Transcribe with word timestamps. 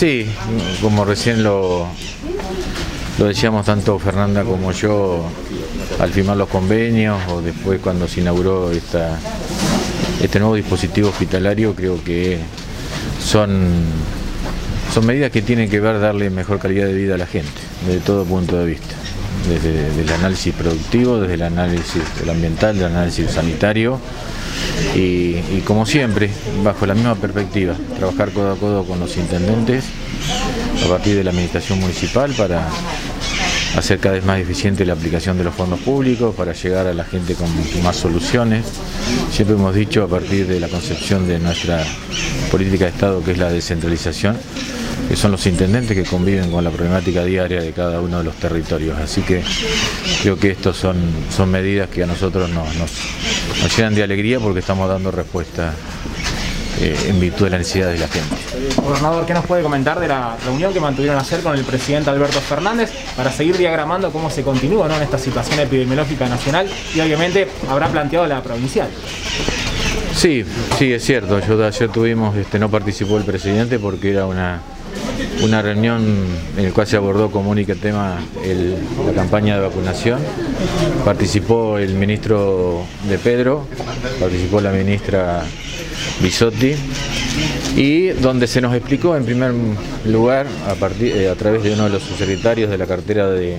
Sí, 0.00 0.24
como 0.80 1.04
recién 1.04 1.42
lo, 1.42 1.86
lo 3.18 3.26
decíamos 3.26 3.66
tanto 3.66 3.98
Fernanda 3.98 4.44
como 4.44 4.72
yo 4.72 5.26
al 5.98 6.10
firmar 6.10 6.38
los 6.38 6.48
convenios 6.48 7.20
o 7.28 7.42
después 7.42 7.82
cuando 7.82 8.08
se 8.08 8.22
inauguró 8.22 8.70
esta, 8.70 9.18
este 10.22 10.38
nuevo 10.38 10.54
dispositivo 10.54 11.10
hospitalario, 11.10 11.74
creo 11.74 12.02
que 12.02 12.38
son, 13.22 13.68
son 14.94 15.04
medidas 15.04 15.30
que 15.30 15.42
tienen 15.42 15.68
que 15.68 15.80
ver 15.80 16.00
darle 16.00 16.30
mejor 16.30 16.60
calidad 16.60 16.86
de 16.86 16.94
vida 16.94 17.16
a 17.16 17.18
la 17.18 17.26
gente, 17.26 17.60
desde 17.86 18.00
todo 18.00 18.24
punto 18.24 18.56
de 18.56 18.64
vista, 18.64 18.94
desde, 19.50 20.00
el 20.00 20.10
análisis 20.12 20.54
productivo, 20.54 21.20
desde 21.20 21.34
el 21.34 21.42
análisis 21.42 22.00
ambiental, 22.26 22.74
del 22.74 22.86
análisis 22.86 23.32
sanitario 23.32 24.00
y, 24.94 25.60
como 25.64 25.86
siempre, 25.86 26.30
bajo 26.62 26.86
la 26.86 26.94
misma 26.94 27.14
perspectiva, 27.14 27.74
trabajar 27.96 28.30
codo 28.30 28.52
a 28.52 28.56
codo 28.56 28.84
con 28.84 29.00
los 29.00 29.16
intendentes 29.16 29.84
a 30.84 30.88
partir 30.88 31.16
de 31.16 31.24
la 31.24 31.30
administración 31.30 31.80
municipal 31.80 32.32
para 32.32 32.68
hacer 33.76 33.98
cada 34.00 34.16
vez 34.16 34.24
más 34.24 34.40
eficiente 34.40 34.84
la 34.84 34.94
aplicación 34.94 35.38
de 35.38 35.44
los 35.44 35.54
fondos 35.54 35.80
públicos, 35.80 36.34
para 36.34 36.52
llegar 36.52 36.86
a 36.86 36.94
la 36.94 37.04
gente 37.04 37.34
con 37.34 37.48
más 37.82 37.96
soluciones. 37.96 38.64
Siempre 39.30 39.56
hemos 39.56 39.74
dicho 39.74 40.02
a 40.04 40.08
partir 40.08 40.46
de 40.46 40.58
la 40.60 40.68
concepción 40.68 41.28
de 41.28 41.38
nuestra 41.38 41.84
política 42.50 42.86
de 42.86 42.90
Estado, 42.90 43.22
que 43.22 43.32
es 43.32 43.38
la 43.38 43.50
descentralización, 43.50 44.36
que 45.08 45.16
son 45.16 45.32
los 45.32 45.46
intendentes 45.46 45.96
que 45.96 46.04
conviven 46.04 46.50
con 46.50 46.64
la 46.64 46.70
problemática 46.70 47.24
diaria 47.24 47.60
de 47.60 47.72
cada 47.72 48.00
uno 48.00 48.18
de 48.18 48.24
los 48.24 48.34
territorios. 48.36 48.98
Así 48.98 49.22
que 49.22 49.42
creo 50.22 50.38
que 50.38 50.50
estas 50.50 50.76
son, 50.76 50.96
son 51.34 51.50
medidas 51.50 51.88
que 51.90 52.02
a 52.02 52.06
nosotros 52.06 52.50
nos, 52.50 52.74
nos, 52.76 52.90
llenan 53.76 53.94
de 53.94 54.02
alegría 54.02 54.40
porque 54.40 54.60
estamos 54.60 54.88
dando 54.88 55.10
respuesta 55.10 55.74
eh, 56.80 56.96
en 57.08 57.20
virtud 57.20 57.44
de 57.44 57.50
la 57.50 57.58
necesidad 57.58 57.88
de 57.88 57.98
la 57.98 58.08
gente. 58.08 58.34
Gobernador, 58.76 59.26
¿qué 59.26 59.34
nos 59.34 59.44
puede 59.44 59.62
comentar 59.62 60.00
de 60.00 60.08
la 60.08 60.36
reunión 60.44 60.72
que 60.72 60.80
mantuvieron 60.80 61.18
ayer 61.18 61.40
con 61.42 61.54
el 61.54 61.64
presidente 61.64 62.10
Alberto 62.10 62.40
Fernández 62.40 62.90
para 63.16 63.30
seguir 63.30 63.58
diagramando 63.58 64.10
cómo 64.10 64.30
se 64.30 64.42
continúa 64.42 64.86
en 64.96 65.02
esta 65.02 65.18
situación 65.18 65.60
epidemiológica 65.60 66.28
nacional 66.28 66.68
y 66.94 67.00
obviamente 67.00 67.48
habrá 67.68 67.88
planteado 67.88 68.26
la 68.26 68.42
provincial? 68.42 68.88
Sí, 70.14 70.44
sí, 70.78 70.92
es 70.92 71.04
cierto. 71.04 71.38
Yo, 71.40 71.64
ayer 71.64 71.88
tuvimos, 71.90 72.36
este, 72.36 72.58
no 72.58 72.70
participó 72.70 73.18
el 73.18 73.24
presidente 73.24 73.78
porque 73.78 74.12
era 74.12 74.26
una 74.26 74.60
una 75.42 75.62
reunión 75.62 76.26
en 76.56 76.64
la 76.64 76.70
cual 76.70 76.86
se 76.86 76.96
abordó 76.96 77.30
como 77.30 77.50
único 77.50 77.74
tema 77.74 78.20
la 79.06 79.12
campaña 79.12 79.56
de 79.56 79.62
vacunación. 79.62 80.20
Participó 81.04 81.78
el 81.78 81.94
ministro 81.94 82.84
de 83.08 83.18
Pedro, 83.18 83.66
participó 84.18 84.60
la 84.60 84.72
ministra 84.72 85.42
Bisotti 86.20 86.74
y 87.76 88.08
donde 88.08 88.46
se 88.46 88.60
nos 88.60 88.74
explicó 88.74 89.16
en 89.16 89.24
primer 89.24 89.52
lugar, 90.06 90.46
a, 90.68 90.74
partir, 90.74 91.16
eh, 91.16 91.28
a 91.28 91.34
través 91.34 91.62
de 91.62 91.72
uno 91.72 91.84
de 91.84 91.90
los 91.90 92.02
subsecretarios 92.02 92.70
de 92.70 92.78
la 92.78 92.86
cartera 92.86 93.28
de, 93.30 93.58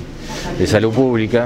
de 0.60 0.68
Salud 0.68 0.94
Pública, 0.94 1.46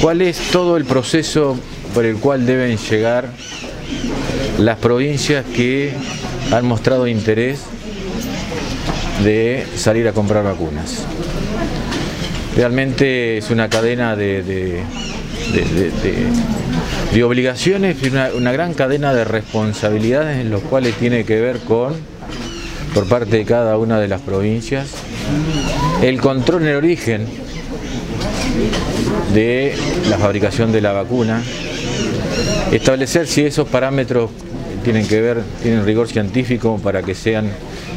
cuál 0.00 0.22
es 0.22 0.38
todo 0.52 0.76
el 0.76 0.84
proceso 0.84 1.56
por 1.94 2.04
el 2.04 2.16
cual 2.16 2.46
deben 2.46 2.76
llegar 2.76 3.30
las 4.58 4.78
provincias 4.78 5.44
que 5.44 5.92
han 6.52 6.66
mostrado 6.66 7.06
interés 7.06 7.60
de 9.22 9.66
salir 9.76 10.06
a 10.08 10.12
comprar 10.12 10.44
vacunas. 10.44 11.04
Realmente 12.56 13.38
es 13.38 13.50
una 13.50 13.68
cadena 13.68 14.16
de, 14.16 14.42
de, 14.42 14.82
obligaciones 17.22 17.96
y 18.02 18.08
una, 18.08 18.52
gran 18.52 18.74
cadena 18.74 19.12
de 19.14 19.24
responsabilidades 19.24 20.38
en 20.38 20.50
los 20.50 20.62
cuales 20.62 20.94
tiene 20.94 21.24
que 21.24 21.40
ver 21.40 21.58
con, 21.60 21.94
por 22.94 23.06
parte 23.08 23.36
de 23.36 23.44
cada 23.44 23.78
una 23.78 24.00
de 24.00 24.08
las 24.08 24.20
provincias, 24.22 24.88
el 26.02 26.20
control 26.20 26.62
en 26.62 26.68
el 26.68 26.76
origen 26.76 27.26
de 29.34 29.74
la 30.08 30.18
fabricación 30.18 30.72
de 30.72 30.80
la 30.80 30.92
vacuna, 30.92 31.42
establecer 32.72 33.26
si 33.26 33.42
esos 33.42 33.68
parámetros 33.68 34.30
tienen 34.84 35.06
que 35.06 35.20
ver, 35.20 35.42
tienen 35.62 35.84
rigor 35.84 36.08
científico 36.08 36.80
para 36.82 37.02
que 37.02 37.14
sean 37.14 37.50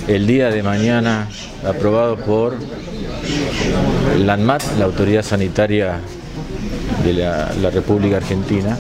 el 0.10 0.26
día 0.26 0.50
de 0.50 0.64
mañana 0.64 1.28
aprobado 1.64 2.18
por 2.18 2.56
la 4.18 4.34
ANMAT, 4.34 4.64
la 4.80 4.86
Autoridad 4.86 5.22
Sanitaria 5.22 6.00
de 7.04 7.14
la, 7.14 7.70
República 7.70 8.18
Argentina, 8.18 8.76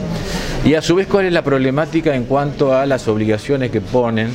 y 0.65 0.73
a 0.73 0.81
su 0.81 0.95
vez 0.95 1.05
cuál 1.05 1.25
es 1.25 1.33
la 1.33 1.43
problemática 1.43 2.15
en 2.15 2.23
cuanto 2.23 2.75
a 2.75 2.87
las 2.87 3.07
obligaciones 3.07 3.69
que 3.69 3.79
ponen 3.79 4.29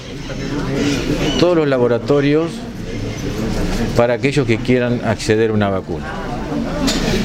todos 1.40 1.56
los 1.56 1.66
laboratorios 1.66 2.52
para 3.96 4.14
aquellos 4.14 4.46
que 4.46 4.58
quieran 4.58 5.00
acceder 5.04 5.50
a 5.50 5.52
una 5.52 5.70
vacuna. 5.70 6.06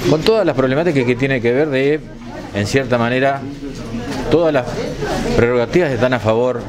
Con 0.10 0.22
todas 0.22 0.48
las 0.48 0.56
problemáticas 0.56 1.04
que 1.04 1.16
tiene 1.16 1.42
que 1.42 1.52
ver 1.52 1.70
de, 1.70 2.00
en 2.56 2.66
cierta 2.66 2.98
manera, 2.98 3.40
todas 4.32 4.52
las 4.52 4.66
prerrogativas 5.36 5.92
están 5.92 6.14
a 6.14 6.20
favor 6.20 6.60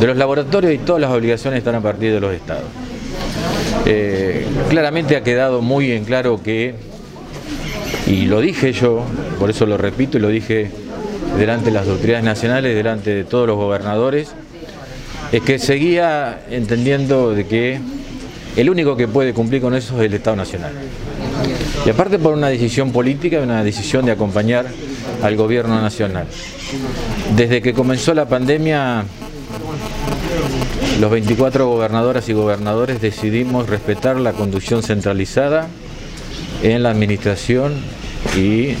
de 0.00 0.06
los 0.06 0.16
laboratorios 0.16 0.72
y 0.72 0.78
todas 0.78 1.00
las 1.00 1.10
obligaciones 1.10 1.58
están 1.58 1.74
a 1.74 1.80
partir 1.80 2.12
de 2.12 2.20
los 2.20 2.32
estados. 2.32 2.64
Eh, 3.86 4.46
claramente 4.68 5.16
ha 5.16 5.22
quedado 5.22 5.62
muy 5.62 5.92
en 5.92 6.04
claro 6.04 6.42
que, 6.42 6.74
y 8.06 8.26
lo 8.26 8.40
dije 8.40 8.72
yo, 8.72 9.04
por 9.38 9.50
eso 9.50 9.66
lo 9.66 9.76
repito 9.76 10.18
y 10.18 10.20
lo 10.20 10.28
dije 10.28 10.70
delante 11.38 11.66
de 11.66 11.72
las 11.72 11.88
autoridades 11.88 12.24
nacionales, 12.24 12.74
delante 12.74 13.14
de 13.14 13.24
todos 13.24 13.46
los 13.46 13.56
gobernadores, 13.56 14.34
es 15.32 15.42
que 15.42 15.58
seguía 15.58 16.40
entendiendo 16.50 17.34
de 17.34 17.46
que 17.46 17.80
el 18.56 18.70
único 18.70 18.96
que 18.96 19.08
puede 19.08 19.32
cumplir 19.34 19.60
con 19.62 19.74
eso 19.74 19.98
es 20.00 20.06
el 20.06 20.14
Estado 20.14 20.36
Nacional. 20.36 20.72
Y 21.86 21.90
aparte 21.90 22.18
por 22.18 22.34
una 22.34 22.48
decisión 22.48 22.92
política, 22.92 23.40
una 23.40 23.62
decisión 23.62 24.04
de 24.04 24.12
acompañar 24.12 24.66
al 25.22 25.36
gobierno 25.36 25.80
nacional. 25.80 26.26
Desde 27.36 27.62
que 27.62 27.72
comenzó 27.72 28.14
la 28.14 28.28
pandemia, 28.28 29.04
los 31.00 31.10
24 31.10 31.68
gobernadoras 31.68 32.28
y 32.28 32.32
gobernadores 32.32 33.00
decidimos 33.00 33.68
respetar 33.68 34.18
la 34.18 34.32
conducción 34.32 34.82
centralizada 34.82 35.68
en 36.62 36.82
la 36.82 36.90
administración 36.90 37.74
y 38.36 38.74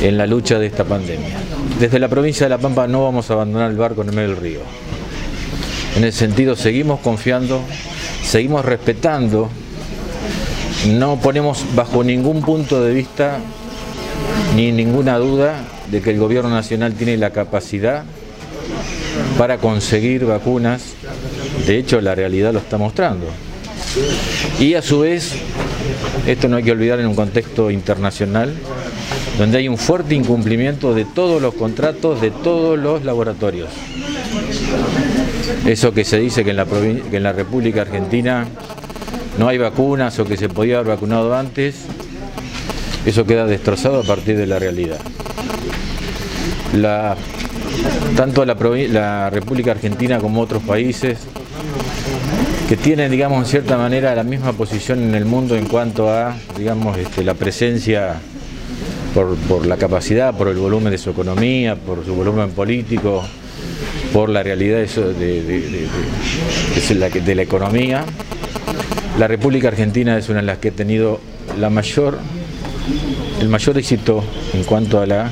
en 0.00 0.16
la 0.16 0.26
lucha 0.26 0.58
de 0.58 0.66
esta 0.66 0.84
pandemia. 0.84 1.36
Desde 1.78 1.98
la 1.98 2.08
provincia 2.08 2.46
de 2.46 2.50
La 2.50 2.58
Pampa 2.58 2.86
no 2.86 3.04
vamos 3.04 3.30
a 3.30 3.34
abandonar 3.34 3.70
el 3.70 3.76
barco 3.76 4.02
en 4.02 4.08
el 4.08 4.14
medio 4.14 4.28
del 4.30 4.38
río. 4.38 4.60
En 5.96 6.04
ese 6.04 6.18
sentido 6.18 6.56
seguimos 6.56 7.00
confiando, 7.00 7.60
seguimos 8.22 8.64
respetando, 8.64 9.50
no 10.86 11.16
ponemos 11.20 11.64
bajo 11.74 12.04
ningún 12.04 12.42
punto 12.42 12.82
de 12.82 12.94
vista 12.94 13.38
ni 14.56 14.72
ninguna 14.72 15.18
duda 15.18 15.56
de 15.90 16.00
que 16.00 16.10
el 16.10 16.18
gobierno 16.18 16.50
nacional 16.50 16.94
tiene 16.94 17.16
la 17.16 17.30
capacidad 17.30 18.04
para 19.38 19.58
conseguir 19.58 20.26
vacunas. 20.26 20.94
De 21.66 21.78
hecho, 21.78 22.00
la 22.00 22.14
realidad 22.14 22.52
lo 22.52 22.58
está 22.58 22.76
mostrando. 22.76 23.26
Y 24.58 24.74
a 24.74 24.82
su 24.82 25.00
vez, 25.00 25.32
esto 26.26 26.48
no 26.48 26.56
hay 26.56 26.64
que 26.64 26.72
olvidar 26.72 26.98
en 26.98 27.06
un 27.06 27.14
contexto 27.14 27.70
internacional, 27.70 28.52
donde 29.38 29.58
hay 29.58 29.68
un 29.68 29.78
fuerte 29.78 30.16
incumplimiento 30.16 30.92
de 30.92 31.04
todos 31.04 31.40
los 31.40 31.54
contratos 31.54 32.20
de 32.20 32.32
todos 32.32 32.76
los 32.78 33.04
laboratorios. 33.04 33.70
Eso 35.64 35.94
que 35.94 36.04
se 36.04 36.18
dice 36.18 36.44
que 36.44 36.50
en 36.50 37.22
la, 37.22 37.32
República 37.32 37.82
Argentina 37.82 38.46
no 39.38 39.48
hay 39.48 39.58
vacunas 39.58 40.18
o 40.18 40.24
que 40.24 40.36
se 40.36 40.48
podía 40.48 40.78
haber 40.78 40.94
vacunado 40.94 41.34
antes, 41.36 41.76
eso 43.06 43.24
queda 43.24 43.46
destrozado 43.46 44.00
a 44.00 44.02
partir 44.02 44.36
de 44.36 44.46
la 44.46 44.58
realidad. 44.58 44.98
La 46.74 47.16
tanto 48.16 48.44
la, 48.44 49.30
República 49.30 49.72
Argentina 49.72 50.18
como 50.18 50.40
otros 50.40 50.62
países 50.62 51.18
que 52.68 52.76
tienen, 52.76 53.10
digamos, 53.10 53.38
en 53.38 53.46
cierta 53.46 53.78
manera 53.78 54.14
la 54.14 54.24
misma 54.24 54.52
posición 54.52 55.02
en 55.02 55.14
el 55.14 55.24
mundo 55.24 55.56
en 55.56 55.66
cuanto 55.66 56.10
a, 56.10 56.36
digamos, 56.56 56.98
este, 56.98 57.24
la 57.24 57.34
presencia 57.34 58.20
por, 59.48 59.66
la 59.66 59.76
capacidad, 59.76 60.36
por 60.36 60.48
el 60.48 60.56
volumen 60.56 60.90
de 60.90 60.98
su 60.98 61.10
economía, 61.10 61.76
por 61.76 62.04
su 62.04 62.14
volumen 62.14 62.50
político, 62.50 63.24
por 64.12 64.28
la 64.28 64.42
realidad 64.42 64.78
de, 64.78 65.88
la, 67.34 67.42
economía. 67.42 68.04
La 69.18 69.26
República 69.26 69.68
Argentina 69.68 70.18
es 70.18 70.28
una 70.28 70.40
de 70.40 70.46
las 70.46 70.58
que 70.58 70.68
ha 70.68 70.72
tenido 70.72 71.20
el 71.56 71.70
mayor 71.70 72.18
éxito 73.78 74.22
en 74.52 74.64
cuanto 74.64 75.00
a 75.00 75.06
la 75.06 75.30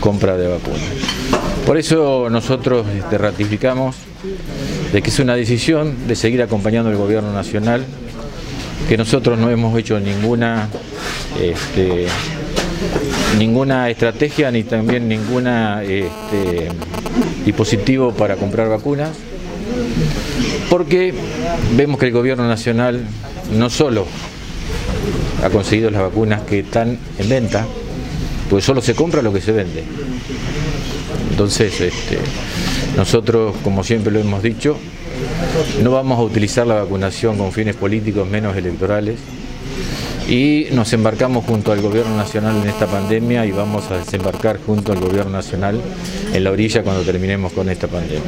compra 0.00 0.36
de 0.36 0.48
vacunas. 0.48 1.03
Por 1.66 1.78
eso 1.78 2.28
nosotros 2.30 2.86
este, 2.94 3.16
ratificamos 3.16 3.96
de 4.92 5.00
que 5.00 5.08
es 5.08 5.18
una 5.18 5.34
decisión 5.34 6.06
de 6.06 6.14
seguir 6.14 6.42
acompañando 6.42 6.90
al 6.90 6.96
gobierno 6.96 7.32
nacional, 7.32 7.84
que 8.88 8.98
nosotros 8.98 9.38
no 9.38 9.50
hemos 9.50 9.76
hecho 9.78 9.98
ninguna, 9.98 10.68
este, 11.40 12.06
ninguna 13.38 13.88
estrategia 13.88 14.50
ni 14.50 14.62
también 14.64 15.08
ninguna 15.08 15.82
este, 15.82 16.68
dispositivo 17.46 18.12
para 18.12 18.36
comprar 18.36 18.68
vacunas. 18.68 19.10
porque 20.68 21.14
vemos 21.76 21.98
que 21.98 22.06
el 22.06 22.12
gobierno 22.12 22.46
nacional 22.46 23.00
no 23.56 23.70
solo 23.70 24.06
ha 25.42 25.48
conseguido 25.50 25.90
las 25.90 26.02
vacunas 26.02 26.42
que 26.42 26.60
están 26.60 26.98
en 27.18 27.28
venta, 27.28 27.66
pues 28.50 28.64
solo 28.64 28.82
se 28.82 28.94
compra 28.94 29.22
lo 29.22 29.32
que 29.32 29.40
se 29.40 29.52
vende. 29.52 29.84
Entonces, 31.34 31.80
este, 31.80 32.18
nosotros, 32.96 33.56
como 33.64 33.82
siempre 33.82 34.12
lo 34.12 34.20
hemos 34.20 34.40
dicho, 34.40 34.76
no 35.82 35.90
vamos 35.90 36.20
a 36.20 36.22
utilizar 36.22 36.64
la 36.64 36.76
vacunación 36.76 37.36
con 37.36 37.50
fines 37.50 37.74
políticos 37.74 38.28
menos 38.28 38.56
electorales 38.56 39.18
y 40.28 40.68
nos 40.70 40.92
embarcamos 40.92 41.44
junto 41.44 41.72
al 41.72 41.80
gobierno 41.80 42.16
nacional 42.16 42.62
en 42.62 42.68
esta 42.68 42.86
pandemia 42.86 43.44
y 43.46 43.50
vamos 43.50 43.90
a 43.90 43.98
desembarcar 43.98 44.60
junto 44.64 44.92
al 44.92 45.00
gobierno 45.00 45.32
nacional 45.32 45.80
en 46.32 46.44
la 46.44 46.52
orilla 46.52 46.84
cuando 46.84 47.02
terminemos 47.02 47.52
con 47.52 47.68
esta 47.68 47.88
pandemia. 47.88 48.22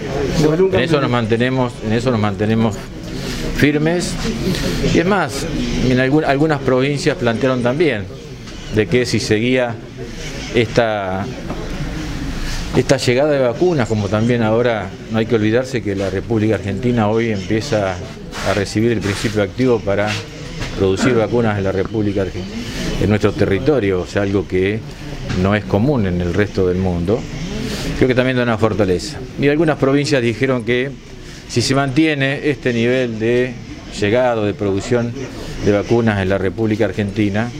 En 0.72 0.80
eso 0.80 1.00
nos 1.00 1.08
mantenemos, 1.08 1.74
en 1.86 1.92
eso 1.92 2.10
nos 2.10 2.18
mantenemos 2.18 2.74
firmes 3.54 4.14
y 4.92 4.98
es 4.98 5.06
más, 5.06 5.46
algunas 6.26 6.60
provincias 6.60 7.16
plantearon 7.18 7.62
también 7.62 8.02
de 8.74 8.88
que 8.88 9.06
si 9.06 9.20
seguía 9.20 9.76
esta 10.56 11.24
esta 12.74 12.96
llegada 12.96 13.30
de 13.30 13.38
vacunas, 13.40 13.88
como 13.88 14.08
también 14.08 14.42
ahora 14.42 14.90
no 15.10 15.18
hay 15.18 15.26
que 15.26 15.34
olvidarse 15.34 15.82
que 15.82 15.94
la 15.94 16.10
República 16.10 16.56
Argentina 16.56 17.08
hoy 17.08 17.30
empieza 17.30 17.96
a 18.48 18.54
recibir 18.54 18.92
el 18.92 19.00
principio 19.00 19.42
activo 19.42 19.78
para 19.80 20.08
producir 20.78 21.14
vacunas 21.14 21.56
en 21.58 21.64
la 21.64 21.72
República 21.72 22.22
Argentina, 22.22 22.56
en 23.00 23.08
nuestro 23.08 23.32
territorio, 23.32 24.00
o 24.00 24.06
sea, 24.06 24.22
algo 24.22 24.46
que 24.46 24.80
no 25.42 25.54
es 25.54 25.64
común 25.64 26.06
en 26.06 26.20
el 26.20 26.34
resto 26.34 26.66
del 26.66 26.78
mundo, 26.78 27.18
creo 27.96 28.08
que 28.08 28.14
también 28.14 28.36
da 28.36 28.42
una 28.42 28.58
fortaleza. 28.58 29.18
Y 29.40 29.48
algunas 29.48 29.78
provincias 29.78 30.22
dijeron 30.22 30.64
que 30.64 30.90
si 31.48 31.62
se 31.62 31.74
mantiene 31.74 32.48
este 32.50 32.72
nivel 32.72 33.18
de 33.18 33.54
llegado, 33.98 34.44
de 34.44 34.54
producción 34.54 35.12
de 35.64 35.72
vacunas 35.72 36.20
en 36.20 36.28
la 36.28 36.38
República 36.38 36.84
Argentina, 36.84 37.50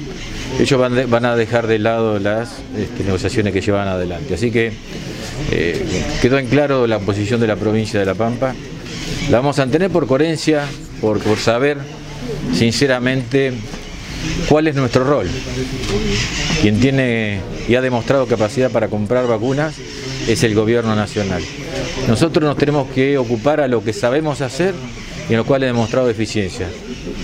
ellos 0.59 0.81
van, 0.81 1.25
a 1.25 1.37
dejar 1.37 1.67
de 1.67 1.79
lado 1.79 2.19
las 2.19 2.61
este, 2.77 3.05
negociaciones 3.05 3.53
que 3.53 3.61
llevan 3.61 3.89
adelante. 3.89 4.35
Así 4.35 4.51
que 4.51 4.73
eh, 5.51 5.85
quedó 6.23 6.39
en 6.39 6.47
claro 6.47 6.87
la 6.87 6.99
posición 6.99 7.41
de 7.41 7.47
la 7.47 7.57
provincia 7.57 8.01
de 8.01 8.07
La 8.07 8.15
Pampa. 8.15 8.55
La 9.31 9.39
vamos 9.39 9.59
a 9.59 9.63
mantener 9.63 9.91
por 9.91 10.07
coherencia, 10.07 10.65
por, 11.01 11.21
saber 11.39 11.79
sinceramente 12.55 13.53
cuál 14.49 14.69
es 14.69 14.77
nuestro 14.77 15.05
rol. 15.05 15.29
Quien 16.63 16.81
tiene 16.81 17.41
y 17.69 17.75
ha 17.75 17.81
demostrado 17.83 18.27
capacidad 18.27 18.71
para 18.71 18.89
comprar 18.89 19.27
vacunas 19.27 19.75
es 20.27 20.43
el 20.43 20.55
gobierno 20.55 20.95
nacional. 20.97 21.43
Nosotros 22.09 22.45
nos 22.45 22.57
tenemos 22.57 22.89
que 22.91 23.19
ocupar 23.19 23.61
a 23.61 23.69
lo 23.69 23.85
que 23.85 23.93
sabemos 23.93 24.41
hacer 24.41 24.75
y 25.29 25.33
en 25.33 25.39
lo 25.39 25.45
cual 25.45 25.65
he 25.65 25.67
demostrado 25.67 26.09
eficiencia. 26.09 26.67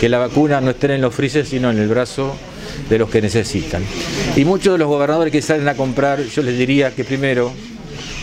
Que 0.01 0.09
la 0.09 0.19
vacuna 0.19 0.61
no 0.61 0.71
esté 0.71 0.95
en 0.95 1.01
los 1.01 1.15
frises, 1.15 1.49
sino 1.49 1.71
en 1.71 1.79
el 1.79 1.89
brazo 1.89 2.37
de 2.89 2.99
los 2.99 3.09
que 3.09 3.21
necesitan. 3.21 3.83
Y 4.37 4.45
muchos 4.45 4.75
de 4.75 4.79
los 4.79 4.89
gobernadores 4.89 5.33
que 5.33 5.43
salen 5.43 5.69
a 5.69 5.75
comprar, 5.75 6.23
yo 6.23 6.43
les 6.43 6.59
diría 6.59 6.91
que 6.91 7.05
primero 7.05 7.53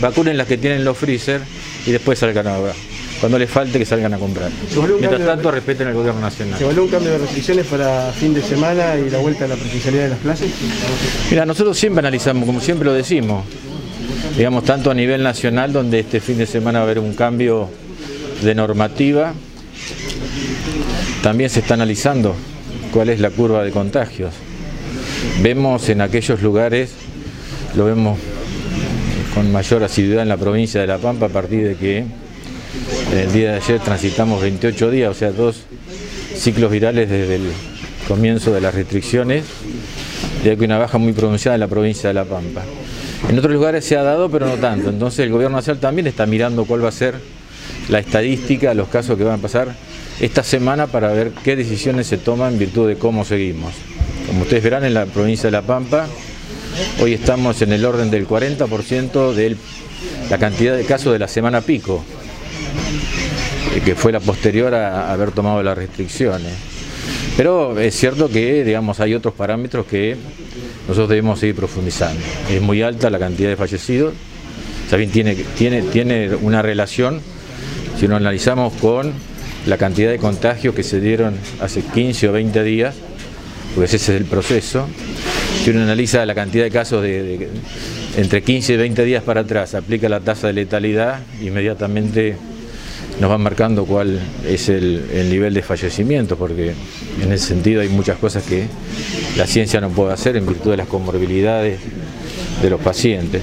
vacunen 0.00 0.36
las 0.36 0.46
que 0.46 0.58
tienen 0.58 0.84
los 0.84 0.96
freezer 0.96 1.40
y 1.86 1.92
después 1.92 2.18
salgan 2.18 2.46
a 2.46 2.58
ver 2.58 2.74
cuando 3.20 3.38
les 3.38 3.50
falte 3.50 3.78
que 3.78 3.84
salgan 3.84 4.14
a 4.14 4.18
comprar. 4.18 4.50
Mientras 4.98 5.24
tanto, 5.24 5.50
respeten 5.50 5.88
al 5.88 5.94
gobierno 5.94 6.20
nacional. 6.22 6.58
¿Se 6.58 6.64
evaluó 6.64 6.84
un 6.84 6.90
cambio 6.90 7.12
de 7.12 7.18
restricciones 7.18 7.66
para 7.66 8.10
fin 8.12 8.32
de 8.32 8.42
semana 8.42 8.96
y 8.96 9.10
la 9.10 9.18
vuelta 9.18 9.44
a 9.44 9.48
la 9.48 9.56
presencialidad 9.56 10.04
de 10.04 10.08
las 10.10 10.18
clases? 10.20 10.50
Mira, 11.30 11.44
nosotros 11.44 11.78
siempre 11.78 12.00
analizamos, 12.00 12.46
como 12.46 12.60
siempre 12.60 12.86
lo 12.86 12.94
decimos, 12.94 13.44
digamos, 14.38 14.64
tanto 14.64 14.90
a 14.90 14.94
nivel 14.94 15.22
nacional, 15.22 15.70
donde 15.70 16.00
este 16.00 16.20
fin 16.20 16.38
de 16.38 16.46
semana 16.46 16.78
va 16.78 16.84
a 16.84 16.86
haber 16.86 16.98
un 16.98 17.12
cambio 17.12 17.68
de 18.42 18.54
normativa, 18.54 19.34
también 21.22 21.50
se 21.50 21.60
está 21.60 21.74
analizando 21.74 22.34
cuál 22.90 23.10
es 23.10 23.20
la 23.20 23.30
curva 23.30 23.62
de 23.62 23.70
contagios. 23.70 24.32
Vemos 25.42 25.88
en 25.88 26.00
aquellos 26.00 26.42
lugares, 26.42 26.92
lo 27.74 27.84
vemos 27.84 28.18
con 29.34 29.50
mayor 29.52 29.82
asiduidad 29.84 30.22
en 30.22 30.28
la 30.28 30.36
provincia 30.36 30.80
de 30.80 30.86
La 30.86 30.98
Pampa 30.98 31.26
a 31.26 31.28
partir 31.28 31.66
de 31.66 31.76
que 31.76 32.04
el 33.12 33.32
día 33.32 33.52
de 33.52 33.56
ayer 33.56 33.80
transitamos 33.80 34.42
28 34.42 34.90
días, 34.90 35.10
o 35.10 35.14
sea, 35.14 35.32
dos 35.32 35.62
ciclos 36.34 36.70
virales 36.70 37.08
desde 37.08 37.36
el 37.36 37.52
comienzo 38.06 38.52
de 38.52 38.60
las 38.60 38.74
restricciones, 38.74 39.44
ya 40.44 40.56
que 40.56 40.64
una 40.64 40.78
baja 40.78 40.98
muy 40.98 41.12
pronunciada 41.12 41.54
en 41.54 41.60
la 41.60 41.68
provincia 41.68 42.08
de 42.08 42.14
La 42.14 42.24
Pampa. 42.24 42.62
En 43.28 43.38
otros 43.38 43.52
lugares 43.52 43.84
se 43.84 43.96
ha 43.96 44.02
dado, 44.02 44.30
pero 44.30 44.46
no 44.46 44.54
tanto. 44.54 44.90
Entonces 44.90 45.20
el 45.20 45.30
gobierno 45.30 45.56
nacional 45.56 45.80
también 45.80 46.06
está 46.06 46.26
mirando 46.26 46.64
cuál 46.64 46.84
va 46.84 46.88
a 46.88 46.92
ser 46.92 47.14
la 47.88 47.98
estadística, 47.98 48.74
los 48.74 48.88
casos 48.88 49.16
que 49.16 49.24
van 49.24 49.38
a 49.38 49.42
pasar 49.42 49.74
esta 50.20 50.42
semana 50.42 50.86
para 50.86 51.12
ver 51.12 51.32
qué 51.44 51.56
decisiones 51.56 52.06
se 52.06 52.18
toman 52.18 52.54
en 52.54 52.58
virtud 52.58 52.88
de 52.88 52.96
cómo 52.96 53.24
seguimos. 53.24 53.72
Como 54.26 54.42
ustedes 54.42 54.62
verán, 54.62 54.84
en 54.84 54.94
la 54.94 55.06
provincia 55.06 55.44
de 55.46 55.52
La 55.52 55.62
Pampa, 55.62 56.06
hoy 57.00 57.14
estamos 57.14 57.60
en 57.62 57.72
el 57.72 57.84
orden 57.84 58.10
del 58.10 58.26
40% 58.26 59.32
de 59.32 59.56
la 60.28 60.38
cantidad 60.38 60.76
de 60.76 60.84
casos 60.84 61.12
de 61.12 61.18
la 61.18 61.28
semana 61.28 61.60
pico, 61.60 62.04
que 63.84 63.94
fue 63.94 64.12
la 64.12 64.20
posterior 64.20 64.74
a 64.74 65.12
haber 65.12 65.32
tomado 65.32 65.62
las 65.62 65.76
restricciones. 65.76 66.52
Pero 67.36 67.78
es 67.78 67.94
cierto 67.94 68.28
que 68.28 68.64
digamos, 68.64 69.00
hay 69.00 69.14
otros 69.14 69.34
parámetros 69.34 69.86
que 69.86 70.16
nosotros 70.86 71.08
debemos 71.08 71.40
seguir 71.40 71.56
profundizando. 71.56 72.20
Es 72.50 72.60
muy 72.60 72.82
alta 72.82 73.10
la 73.10 73.18
cantidad 73.18 73.48
de 73.48 73.56
fallecidos, 73.56 74.14
también 74.90 75.10
tiene, 75.10 75.34
tiene, 75.56 75.82
tiene 75.82 76.34
una 76.34 76.62
relación, 76.62 77.20
si 77.98 78.08
lo 78.08 78.16
analizamos 78.16 78.72
con 78.74 79.12
la 79.66 79.76
cantidad 79.76 80.10
de 80.10 80.18
contagios 80.18 80.74
que 80.74 80.82
se 80.82 81.00
dieron 81.00 81.34
hace 81.60 81.82
15 81.82 82.28
o 82.28 82.32
20 82.32 82.64
días, 82.64 82.94
pues 83.74 83.94
ese 83.94 84.14
es 84.14 84.20
el 84.20 84.26
proceso. 84.26 84.86
Si 85.62 85.70
uno 85.70 85.82
analiza 85.82 86.24
la 86.26 86.34
cantidad 86.34 86.64
de 86.64 86.70
casos 86.70 87.02
de 87.02 87.48
entre 88.16 88.42
15 88.42 88.72
y 88.72 88.76
20 88.76 89.04
días 89.04 89.22
para 89.22 89.42
atrás, 89.42 89.74
aplica 89.74 90.08
la 90.08 90.20
tasa 90.20 90.48
de 90.48 90.54
letalidad, 90.54 91.20
inmediatamente 91.40 92.36
nos 93.20 93.28
van 93.28 93.42
marcando 93.42 93.84
cuál 93.84 94.18
es 94.46 94.68
el, 94.68 95.28
nivel 95.28 95.52
de 95.52 95.62
fallecimiento, 95.62 96.36
porque 96.36 96.72
en 97.22 97.32
ese 97.32 97.48
sentido 97.48 97.82
hay 97.82 97.88
muchas 97.88 98.18
cosas 98.18 98.42
que 98.44 98.66
la 99.36 99.46
ciencia 99.46 99.80
no 99.80 99.90
puede 99.90 100.12
hacer 100.12 100.36
en 100.36 100.46
virtud 100.46 100.70
de 100.70 100.78
las 100.78 100.88
comorbilidades 100.88 101.80
de 102.62 102.70
los 102.70 102.80
pacientes. 102.80 103.42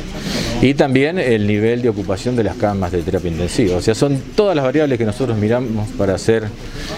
Y 0.62 0.74
también 0.74 1.20
el 1.20 1.46
nivel 1.46 1.84
de 1.84 1.90
ocupación 1.90 2.36
de 2.36 2.44
las 2.44 2.56
camas 2.56 2.92
de 2.92 3.04
terapia 3.04 3.30
intensiva. 3.30 3.78
O 3.78 3.82
sea, 3.82 3.94
son 3.94 4.20
todas 4.36 4.56
las 4.56 4.66
variables 4.66 4.98
que 4.98 5.06
nosotros 5.06 5.38
miramos 5.38 5.90
para 5.90 6.16
hacer 6.16 6.44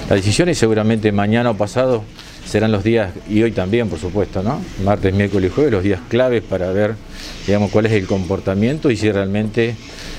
la 0.09 0.15
decisión 0.15 0.47
y 0.47 0.55
seguramente 0.55 1.11
mañana 1.11 1.51
o 1.51 1.55
pasado 1.55 2.03
serán 2.49 2.71
los 2.71 2.83
días, 2.83 3.13
y 3.29 3.43
hoy 3.43 3.51
también 3.51 3.89
por 3.89 3.99
supuesto, 3.99 4.41
¿no? 4.41 4.61
Martes, 4.83 5.13
miércoles 5.13 5.51
y 5.51 5.53
jueves, 5.53 5.71
los 5.71 5.83
días 5.83 5.99
claves 6.09 6.41
para 6.41 6.71
ver, 6.71 6.95
digamos, 7.45 7.69
cuál 7.71 7.85
es 7.85 7.91
el 7.91 8.07
comportamiento 8.07 8.89
y 8.89 8.97
si 8.97 9.11
realmente 9.11 9.75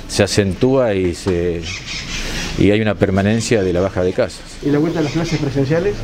se 0.09 0.23
acentúa 0.23 0.95
y 0.95 1.15
se 1.15 1.61
y 2.59 2.71
hay 2.71 2.81
una 2.81 2.95
permanencia 2.95 3.63
de 3.63 3.73
la 3.73 3.81
baja 3.81 4.03
de 4.03 4.13
casos. 4.13 4.43
¿Y 4.63 4.71
la 4.71 4.79
vuelta 4.79 5.01
a 5.01 5.03
las 5.03 5.13
clases 5.13 5.41
presenciales? 5.41 5.95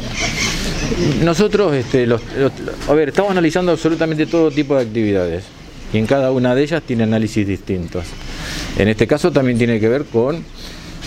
Nosotros, 1.23 1.75
este, 1.75 2.07
a 2.89 2.93
ver, 2.95 3.09
estamos 3.11 3.31
analizando 3.31 3.73
absolutamente 3.73 4.27
todo 4.27 4.51
tipo 4.51 4.75
de 4.75 4.83
actividades 4.83 5.45
y 5.93 5.99
en 5.99 6.07
cada 6.07 6.33
una 6.33 6.55
de 6.55 6.63
ellas 6.63 6.83
tiene 6.83 7.05
análisis 7.05 7.47
distintos. 7.47 8.05
En 8.79 8.89
este 8.89 9.07
caso 9.07 9.31
también 9.31 9.59
tiene 9.59 9.79
que 9.79 9.89
ver 9.89 10.05
con 10.05 10.43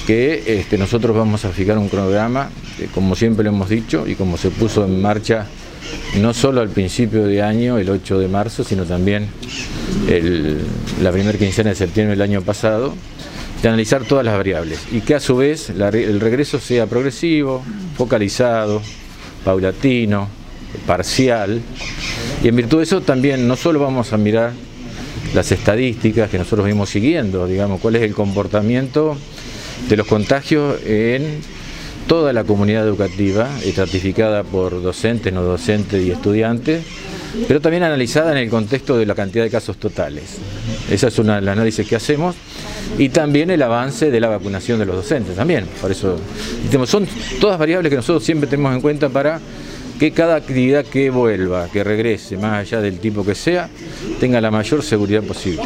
que 0.06 0.60
este, 0.60 0.78
nosotros 0.78 1.16
vamos 1.16 1.46
a 1.46 1.50
fijar 1.50 1.78
un 1.78 1.90
cronograma, 1.90 2.50
como 2.93 3.15
siempre 3.15 3.43
lo 3.43 3.50
hemos 3.51 3.69
dicho 3.69 4.07
y 4.07 4.15
como 4.15 4.38
se 4.38 4.50
puso 4.50 4.86
en 4.86 5.01
marcha 5.01 5.45
no 6.17 6.33
solo 6.33 6.62
al 6.62 6.69
principio 6.69 7.25
de 7.25 7.41
año, 7.41 7.77
el 7.77 7.89
8 7.89 8.19
de 8.19 8.27
marzo, 8.27 8.63
sino 8.63 8.86
también 8.86 9.27
la 11.01 11.12
primera 11.12 11.38
quincena 11.38 11.69
de 11.69 11.75
septiembre 11.75 12.15
del 12.15 12.21
año 12.21 12.41
pasado, 12.41 12.93
de 13.62 13.67
analizar 13.67 14.03
todas 14.03 14.24
las 14.25 14.36
variables 14.36 14.79
y 14.91 15.01
que 15.01 15.15
a 15.15 15.19
su 15.19 15.36
vez 15.36 15.69
el 15.69 16.19
regreso 16.19 16.59
sea 16.59 16.88
progresivo, 16.88 17.63
focalizado, 17.98 18.81
paulatino, 19.43 20.29
parcial. 20.86 21.62
Y 22.43 22.48
en 22.48 22.55
virtud 22.55 22.77
de 22.77 22.83
eso 22.83 23.01
también 23.01 23.48
no 23.48 23.55
solo 23.55 23.79
vamos 23.79 24.13
a 24.13 24.17
mirar 24.17 24.53
las 25.33 25.51
estadísticas 25.51 26.29
que 26.29 26.38
nosotros 26.38 26.65
vimos 26.65 26.89
siguiendo, 26.89 27.45
digamos, 27.48 27.81
cuál 27.81 27.95
es 27.95 28.03
el 28.03 28.13
comportamiento 28.13 29.17
de 29.88 29.98
los 29.98 30.07
contagios 30.07 30.79
en 30.86 31.41
toda 32.10 32.34
la 32.34 32.44
comunidad 32.44 32.88
educativa, 32.88 33.48
estratificada 33.63 34.44
por 34.44 34.82
docentes, 34.82 35.32
no 35.32 35.44
docentes 35.44 36.04
y 36.04 36.10
estudiantes, 36.10 36.84
pero 37.48 37.62
también 37.62 37.84
analizada 37.84 38.32
en 38.32 38.39
el 38.39 38.50
contexto 38.50 38.98
de 38.98 39.06
la 39.06 39.13
cantidad 39.13 39.44
de 39.44 39.51
casos 39.51 39.78
totales. 39.78 40.38
Esa 40.89 41.10
es 41.10 41.20
una 41.20 41.38
el 41.38 41.48
análisis 41.48 41.88
que 41.88 41.96
hacemos 41.96 42.36
y 42.98 43.10
también 43.10 43.51
el 43.51 43.62
avance 43.62 44.10
de 44.10 44.20
la 44.20 44.28
vacunación 44.28 44.80
de 44.80 44.88
los 44.88 44.96
docentes 44.96 45.36
también. 45.36 45.66
Por 45.80 45.92
eso, 45.92 46.18
son 46.88 47.08
todas 47.39 47.60
variables 47.60 47.92
que 47.92 47.98
nosotros 47.98 48.24
siempre 48.24 48.50
tenemos 48.50 48.74
en 48.74 48.82
cuenta 48.82 49.10
para 49.10 49.39
que 50.00 50.12
cada 50.12 50.38
actividad 50.38 50.86
que 50.86 51.10
vuelva, 51.10 51.68
que 51.68 51.84
regrese, 51.84 52.38
más 52.38 52.53
allá 52.53 52.79
del 52.79 53.00
tipo 53.00 53.25
que 53.25 53.36
sea, 53.36 53.70
tenga 54.20 54.39
la 54.39 54.50
mayor 54.50 54.82
seguridad 54.82 55.22
posible. 55.22 55.62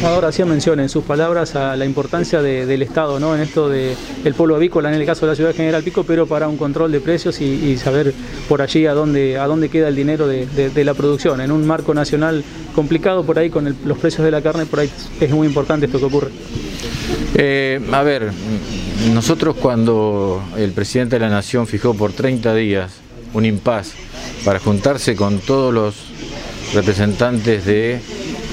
Por 0.00 0.24
hacía 0.24 0.46
mención 0.46 0.78
en 0.78 0.88
sus 0.88 1.02
palabras 1.02 1.56
a 1.56 1.76
la 1.76 1.84
importancia 1.84 2.40
del 2.40 2.82
Estado 2.82 3.18
¿no? 3.18 3.34
en 3.34 3.42
esto 3.42 3.68
del 3.68 3.96
pueblo 4.36 4.54
avícola, 4.54 4.94
en 4.94 5.00
el 5.00 5.04
caso 5.04 5.26
de 5.26 5.32
la 5.32 5.36
ciudad 5.36 5.50
de 5.50 5.56
General 5.56 5.82
Pico, 5.82 6.04
pero 6.04 6.26
para 6.26 6.46
un 6.46 6.56
control 6.56 6.92
de 6.92 7.00
precios 7.00 7.40
y, 7.40 7.76
saber 7.76 8.14
por 8.48 8.62
allí 8.62 8.86
a 8.86 8.94
dónde, 8.94 9.38
a 9.38 9.46
dónde 9.46 9.68
queda 9.68 9.88
el 9.88 9.96
dinero 9.96 10.28
de, 10.28 10.84
la 10.84 10.94
producción. 10.94 11.40
En 11.40 11.50
un 11.50 11.66
marco 11.66 11.94
nacional 11.94 12.44
complicado 12.76 13.24
por 13.24 13.38
ahí 13.38 13.50
con 13.50 13.76
los 13.84 13.98
precios 13.98 14.24
de 14.24 14.30
la 14.30 14.40
carne, 14.40 14.66
por 14.66 14.80
ahí 14.80 14.90
es 15.20 15.30
muy 15.30 15.48
importante 15.48 15.86
esto 15.86 15.98
que 15.98 16.04
ocurre. 16.04 16.30
Eh, 17.34 17.80
a 17.90 18.02
ver, 18.04 18.30
nosotros 19.12 19.56
cuando 19.56 20.44
el 20.56 20.70
presidente 20.70 21.16
de 21.16 21.20
la 21.20 21.28
Nación 21.28 21.66
fijó 21.66 21.94
por 21.94 22.12
30 22.12 22.54
días 22.54 23.03
un 23.34 23.44
impas 23.44 23.92
para 24.44 24.58
juntarse 24.58 25.14
con 25.14 25.38
todos 25.40 25.74
los 25.74 25.94
representantes 26.72 27.64
de 27.66 28.00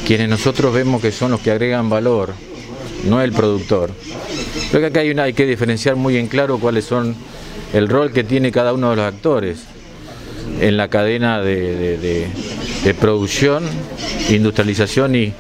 quienes 0.06 0.30
nosotros 0.30 0.74
vemos 0.74 1.02
que 1.02 1.12
son 1.12 1.32
los 1.32 1.40
que 1.40 1.52
agregan 1.52 1.90
valor, 1.90 2.34
no 3.06 3.22
el 3.22 3.32
productor. 3.32 3.92
Creo 4.70 4.82
que 4.82 4.88
acá 4.88 5.00
hay, 5.00 5.12
una, 5.12 5.24
hay 5.24 5.34
que 5.34 5.46
diferenciar 5.46 5.96
muy 5.96 6.18
en 6.18 6.28
claro 6.28 6.60
cuáles 6.60 6.86
son 6.86 7.16
el 7.74 7.88
rol 7.88 8.12
que 8.12 8.24
tiene 8.24 8.52
cada 8.52 8.74
uno 8.74 8.90
de 8.90 8.96
los 8.98 9.06
actores 9.06 9.60
en 10.60 10.76
la 10.76 10.90
cadena 10.90 11.42
de 11.42 12.28
producción, 13.00 13.64
industrialización 14.30 15.16
y 15.16 15.34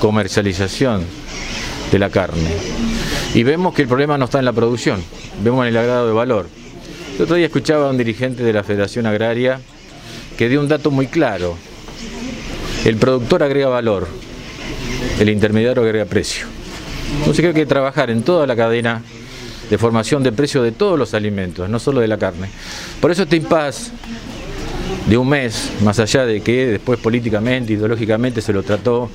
comercialización 0.00 1.04
de 1.90 1.98
la 1.98 2.10
carne. 2.10 2.50
Y 3.34 3.42
vemos 3.42 3.74
que 3.74 3.82
el 3.82 3.88
problema 3.88 4.18
no 4.18 4.24
está 4.24 4.38
en 4.38 4.44
la 4.44 4.52
producción, 4.52 5.02
vemos 5.42 5.62
en 5.62 5.68
el 5.68 5.76
agrado 5.76 6.06
de 6.06 6.12
valor. 6.12 6.48
El 7.16 7.22
otro 7.22 7.36
día 7.36 7.46
escuchaba 7.46 7.86
a 7.86 7.90
un 7.90 7.96
dirigente 7.96 8.42
de 8.42 8.52
la 8.52 8.62
Federación 8.62 9.06
Agraria 9.06 9.58
que 10.36 10.50
dio 10.50 10.60
un 10.60 10.68
dato 10.68 10.90
muy 10.90 11.06
claro. 11.06 11.56
El 12.84 12.96
productor 12.98 13.42
agrega 13.42 13.68
valor, 13.68 14.06
el 15.18 15.30
intermediario 15.30 15.82
agrega 15.82 16.04
precio. 16.04 16.46
Entonces 17.20 17.36
creo 17.40 17.54
que 17.54 17.60
hay 17.60 17.64
que 17.64 17.70
trabajar 17.70 18.10
en 18.10 18.22
toda 18.22 18.46
la 18.46 18.54
cadena 18.54 19.02
de 19.70 19.78
formación 19.78 20.22
de 20.22 20.30
precio 20.30 20.62
de 20.62 20.72
todos 20.72 20.98
los 20.98 21.14
alimentos, 21.14 21.70
no 21.70 21.78
solo 21.78 22.02
de 22.02 22.08
la 22.08 22.18
carne. 22.18 22.50
Por 23.00 23.10
eso 23.10 23.22
este 23.22 23.36
impas 23.36 23.92
de 25.08 25.16
un 25.16 25.26
mes, 25.26 25.72
más 25.82 25.98
allá 25.98 26.26
de 26.26 26.42
que 26.42 26.66
después 26.66 26.98
políticamente, 27.00 27.72
ideológicamente 27.72 28.42
se 28.42 28.52
lo 28.52 28.62
trató 28.62 29.08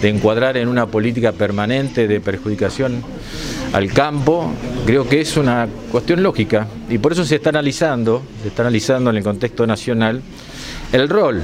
de 0.00 0.08
encuadrar 0.10 0.56
en 0.58 0.68
una 0.68 0.86
política 0.86 1.32
permanente 1.32 2.06
de 2.06 2.20
perjudicación 2.20 3.02
al 3.72 3.92
campo, 3.92 4.52
creo 4.86 5.08
que 5.08 5.20
es 5.20 5.36
una 5.36 5.68
cuestión 5.90 6.22
lógica. 6.22 6.66
Y 6.88 6.98
por 6.98 7.12
eso 7.12 7.24
se 7.24 7.36
está 7.36 7.50
analizando, 7.50 8.22
se 8.42 8.48
está 8.48 8.62
analizando 8.62 9.10
en 9.10 9.16
el 9.16 9.22
contexto 9.22 9.66
nacional 9.66 10.22
el 10.92 11.08
rol 11.08 11.42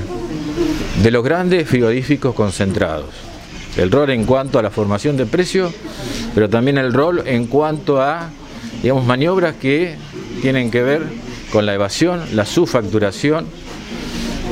de 1.03 1.11
los 1.11 1.25
grandes 1.25 1.69
frigoríficos 1.69 2.35
concentrados, 2.35 3.11
el 3.77 3.91
rol 3.91 4.11
en 4.11 4.25
cuanto 4.25 4.59
a 4.59 4.63
la 4.63 4.71
formación 4.71 5.17
de 5.17 5.27
precios, 5.27 5.75
pero 6.35 6.49
también 6.49 6.79
el 6.79 6.93
rol 6.93 7.23
en 7.27 7.47
cuanto 7.47 8.01
a 8.01 8.31
digamos 8.83 9.05
maniobras 9.05 9.57
que 9.57 9.97
tienen 10.41 10.71
que 10.71 10.83
ver 10.83 11.03
con 11.53 11.67
la 11.67 11.75
evasión, 11.75 12.21
la 12.33 12.47
subfacturación 12.47 13.47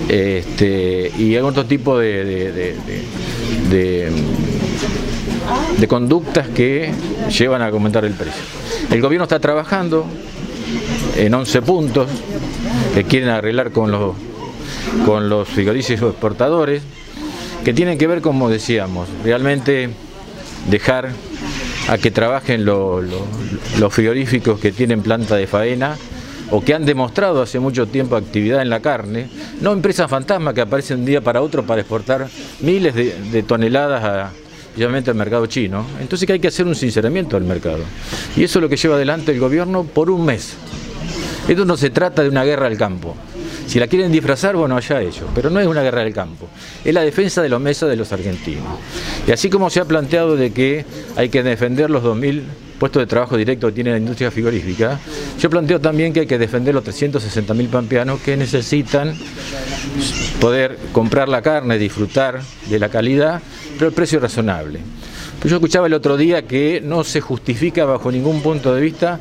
este, 0.09 1.11
y 1.17 1.35
hay 1.37 1.43
otro 1.43 1.65
tipo 1.65 1.99
de, 1.99 2.75
conductas 5.89 6.49
que 6.49 6.93
llevan 7.29 7.63
a 7.63 7.69
aumentar 7.69 8.05
el 8.05 8.15
precio. 8.15 8.43
El 8.91 9.01
gobierno 9.01 9.25
está 9.25 9.41
trabajando 9.41 10.07
en 11.17 11.35
11 11.35 11.63
puntos 11.63 12.09
que 12.95 13.05
quieren 13.05 13.29
arreglar 13.29 13.73
con 13.73 13.91
los, 13.91 14.15
con 15.05 15.29
los 15.29 15.49
frigoríficos 15.49 16.11
exportadores, 16.11 16.83
que 17.65 17.73
tienen 17.73 17.99
que 17.99 18.07
ver, 18.07 18.21
como 18.21 18.49
decíamos, 18.49 19.09
realmente 19.25 19.91
dejar 20.69 21.11
a 21.89 21.99
que 21.99 22.11
trabajen 22.11 22.65
los 22.65 23.05
frigoríficos 23.91 24.61
que 24.61 24.73
tienen 24.73 25.03
planta 25.03 25.37
de 25.37 25.47
faena 25.47 25.97
o 26.51 26.61
que 26.61 26.75
han 26.75 26.85
demostrado 26.85 27.43
hace 27.43 27.59
mucho 27.59 27.87
tiempo 27.87 28.15
actividad 28.15 28.61
en 28.61 28.69
la 28.69 28.81
carne, 28.81 29.29
no 29.61 29.73
empresas 29.73 30.11
fantasmas 30.11 30.55
que 30.55 30.61
aparecen 30.61 30.99
de 30.99 31.01
un 31.01 31.07
día 31.07 31.21
para 31.23 31.41
otro 31.41 31.65
para 31.65 31.81
exportar 31.81 32.29
miles 32.61 32.95
de, 32.95 33.43
toneladas 33.43 34.05
a, 34.05 34.31
obviamente 34.77 35.11
al 35.11 35.17
mercado 35.17 35.47
chino. 35.47 35.87
Entonces 36.01 36.27
que 36.27 36.35
hay 36.35 36.41
que 36.41 36.49
hacer 36.49 36.67
un 36.67 36.75
sinceramiento 36.75 37.37
al 37.37 37.45
mercado. 37.45 37.85
Y 38.37 38.45
eso 38.45 38.59
es 38.59 38.63
lo 38.63 38.69
que 38.69 38.77
lleva 38.77 38.97
adelante 38.97 39.33
el 39.33 39.41
gobierno 39.41 39.85
por 39.85 40.11
un 40.11 40.25
mes. 40.25 40.55
Esto 41.49 41.65
no 41.65 41.77
se 41.77 41.91
trata 41.91 42.23
de 42.23 42.29
una 42.29 42.45
guerra 42.45 42.67
al 42.67 42.77
campo. 42.77 43.17
Si 43.67 43.79
la 43.79 43.87
quieren 43.87 44.13
disfrazar, 44.13 44.57
bueno, 44.57 44.77
allá 44.77 45.01
ellos, 45.01 45.25
pero 45.35 45.49
no 45.49 45.61
es 45.61 45.67
una 45.67 45.83
guerra 45.83 46.03
del 46.03 46.13
campo, 46.13 46.49
es 46.85 46.93
la 46.93 47.03
defensa 47.03 47.43
de 47.43 47.49
los 47.49 47.61
mesas 47.61 47.89
de 47.89 47.97
los 47.97 48.13
argentinos. 48.13 48.65
Y 49.27 49.33
así 49.33 49.49
como 49.49 49.71
se 49.71 49.81
ha 49.81 49.85
planteado 49.85 50.37
de 50.37 50.53
que 50.53 50.85
hay 51.17 51.29
que 51.29 51.43
defender 51.43 51.89
los 51.89 52.03
2.000 52.03 52.43
puestos 52.79 53.01
de 53.01 53.07
trabajo 53.07 53.37
directo 53.37 53.69
que 53.69 53.73
tiene 53.73 53.93
la 53.93 53.99
industria 53.99 54.31
frigorífica, 54.31 54.99
yo 55.39 55.49
planteo 55.49 55.81
también 55.81 56.13
que 56.13 56.21
hay 56.21 56.27
que 56.27 56.39
defender 56.39 56.75
los 56.75 56.85
360.000 56.85 57.69
pampeanos 57.69 58.21
que 58.21 58.37
necesitan 58.37 59.15
poder 60.43 60.77
comprar 60.91 61.29
la 61.29 61.41
carne, 61.41 61.79
disfrutar 61.79 62.43
de 62.69 62.79
la 62.81 62.89
calidad, 62.89 63.41
pero 63.75 63.87
el 63.87 63.95
precio 63.95 64.19
razonable. 64.19 64.81
Yo 65.45 65.55
escuchaba 65.55 65.87
el 65.87 65.95
otro 65.95 66.17
día 66.17 66.49
que 66.49 66.81
no 66.83 67.05
se 67.05 67.21
justifica 67.21 67.85
bajo 67.85 68.11
ningún 68.11 68.43
punto 68.43 68.75
de 68.75 68.81
vista 68.81 69.21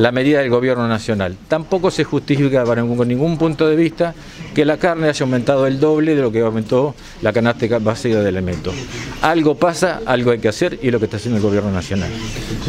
la 0.00 0.12
medida 0.12 0.40
del 0.40 0.48
gobierno 0.48 0.88
nacional. 0.88 1.36
Tampoco 1.46 1.90
se 1.90 2.04
justifica 2.04 2.64
ningún, 2.74 3.06
ningún 3.06 3.36
punto 3.36 3.68
de 3.68 3.76
vista 3.76 4.14
que 4.54 4.64
la 4.64 4.78
carne 4.78 5.08
haya 5.08 5.24
aumentado 5.24 5.66
el 5.66 5.78
doble 5.78 6.14
de 6.14 6.22
lo 6.22 6.32
que 6.32 6.40
aumentó 6.40 6.94
la 7.20 7.34
canasta 7.34 7.78
básica 7.78 8.20
de 8.20 8.28
elementos. 8.30 8.74
Algo 9.20 9.56
pasa, 9.56 10.00
algo 10.06 10.30
hay 10.30 10.38
que 10.38 10.48
hacer 10.48 10.78
y 10.82 10.86
es 10.86 10.92
lo 10.92 10.98
que 10.98 11.04
está 11.04 11.18
haciendo 11.18 11.36
el 11.36 11.42
gobierno 11.42 11.70
nacional. 11.70 12.08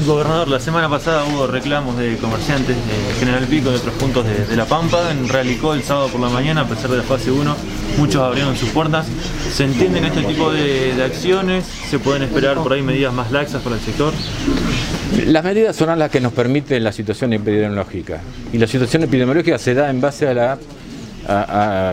Gobernador, 0.06 0.50
la 0.50 0.60
semana 0.60 0.90
pasada 0.90 1.24
hubo 1.24 1.48
reclamos 1.48 1.98
de 1.98 2.18
comerciantes 2.18 2.76
de 2.76 3.20
General 3.20 3.46
Pico 3.46 3.70
de 3.70 3.78
otros 3.78 3.94
puntos 3.94 4.26
de, 4.26 4.58
La 4.58 4.66
Pampa. 4.66 5.10
En 5.12 5.30
Realicó 5.30 5.74
el 5.74 5.84
sábado 5.84 6.10
por 6.10 6.20
la 6.20 6.30
mañana, 6.30 6.62
a 6.62 6.68
pesar 6.68 6.92
de 6.92 6.98
la 6.98 7.04
fase 7.04 7.32
1, 7.32 7.56
muchos 7.98 8.22
abrieron 8.22 8.58
sus 8.58 8.70
puertas. 8.72 9.08
¿Se 9.54 9.64
entienden 9.64 10.04
este 10.04 10.24
tipo 10.24 10.52
de 10.52 11.02
acciones? 11.02 11.66
¿Se 11.90 11.98
pueden 11.98 12.24
esperar 12.24 12.58
por 12.58 12.74
ahí 12.74 12.82
medidas 12.82 13.14
más 13.14 13.32
laxas 13.32 13.62
para 13.62 13.78
el 13.78 13.82
sector? 13.82 14.14
Las 15.26 15.44
medidas 15.44 15.76
son 15.76 15.98
las 16.00 16.10
que 16.10 16.22
nos 16.22 16.34
permiten 16.34 16.84
la 16.84 16.92
situación 16.92 17.34
epidemiológica. 17.34 18.22
Y 18.54 18.58
la 18.58 18.68
situación 18.68 19.04
epidemiológica 19.04 19.58
se 19.58 19.74
da 19.74 19.90
en 19.90 20.02
base 20.02 20.28
a 20.28 20.34
la 20.34 20.58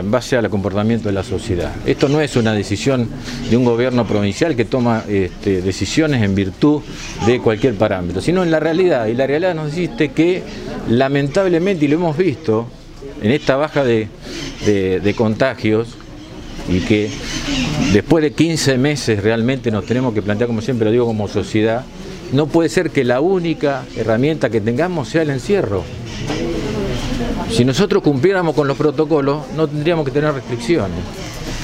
en 0.01 0.09
base 0.09 0.35
al 0.35 0.49
comportamiento 0.49 1.07
de 1.07 1.13
la 1.13 1.23
sociedad. 1.23 1.71
Esto 1.85 2.09
no 2.09 2.19
es 2.19 2.35
una 2.35 2.51
decisión 2.53 3.07
de 3.49 3.55
un 3.55 3.63
gobierno 3.63 4.05
provincial 4.05 4.55
que 4.55 4.65
toma 4.65 5.03
este, 5.07 5.61
decisiones 5.61 6.23
en 6.23 6.33
virtud 6.33 6.81
de 7.27 7.39
cualquier 7.39 7.75
parámetro, 7.75 8.21
sino 8.21 8.43
en 8.43 8.49
la 8.49 8.59
realidad. 8.59 9.05
Y 9.05 9.13
la 9.13 9.27
realidad 9.27 9.53
nos 9.53 9.75
dice 9.75 10.09
que 10.09 10.41
lamentablemente, 10.89 11.85
y 11.85 11.87
lo 11.87 11.95
hemos 11.95 12.17
visto 12.17 12.67
en 13.21 13.31
esta 13.31 13.55
baja 13.55 13.83
de, 13.83 14.07
de 14.65 15.13
contagios, 15.15 15.95
y 16.67 16.81
que 16.81 17.09
después 17.93 18.23
de 18.23 18.31
15 18.31 18.77
meses 18.77 19.23
realmente 19.23 19.71
nos 19.71 19.85
tenemos 19.85 20.13
que 20.13 20.21
plantear, 20.21 20.47
como 20.47 20.61
siempre 20.61 20.85
lo 20.85 20.91
digo, 20.91 21.05
como 21.05 21.27
sociedad, 21.27 21.83
no 22.31 22.47
puede 22.47 22.69
ser 22.69 22.91
que 22.91 23.03
la 23.03 23.21
única 23.21 23.85
herramienta 23.95 24.49
que 24.49 24.61
tengamos 24.61 25.09
sea 25.09 25.23
el 25.23 25.31
encierro. 25.31 25.83
Si 27.49 27.65
nosotros 27.65 28.03
cumpliéramos 28.03 28.55
con 28.55 28.67
los 28.67 28.77
protocolos, 28.77 29.43
no 29.55 29.67
tendríamos 29.67 30.05
que 30.05 30.11
tener 30.11 30.33
restricciones. 30.33 30.99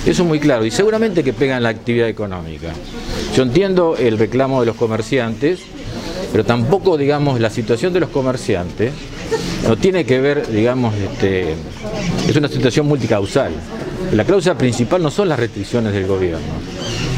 Eso 0.05 0.23
es 0.23 0.27
muy 0.27 0.39
claro. 0.39 0.65
Y 0.65 0.71
seguramente 0.71 1.23
que 1.23 1.33
pegan 1.33 1.63
la 1.63 1.69
actividad 1.69 2.07
económica. 2.07 2.69
Yo 3.35 3.43
entiendo 3.43 3.95
el 3.97 4.17
reclamo 4.17 4.59
de 4.59 4.67
los 4.67 4.75
comerciantes, 4.75 5.61
pero 6.31 6.43
tampoco, 6.43 6.97
digamos, 6.97 7.39
la 7.39 7.49
situación 7.49 7.93
de 7.93 7.99
los 7.99 8.09
comerciantes 8.09 8.93
no 9.67 9.77
tiene 9.77 10.05
que 10.05 10.19
ver, 10.19 10.47
digamos, 10.47 10.93
este, 10.95 11.55
es 12.27 12.35
una 12.35 12.47
situación 12.47 12.87
multicausal. 12.87 13.51
La 14.11 14.23
causa 14.25 14.57
principal 14.57 15.01
no 15.01 15.09
son 15.09 15.29
las 15.29 15.39
restricciones 15.39 15.93
del 15.93 16.05
gobierno, 16.05 16.45